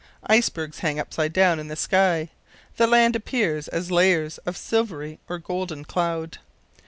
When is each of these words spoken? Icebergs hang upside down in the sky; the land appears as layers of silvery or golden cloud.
Icebergs 0.25 0.79
hang 0.79 0.99
upside 0.99 1.31
down 1.31 1.59
in 1.59 1.67
the 1.67 1.75
sky; 1.75 2.29
the 2.77 2.87
land 2.87 3.15
appears 3.15 3.67
as 3.67 3.91
layers 3.91 4.39
of 4.47 4.57
silvery 4.57 5.19
or 5.29 5.37
golden 5.37 5.85
cloud. 5.85 6.39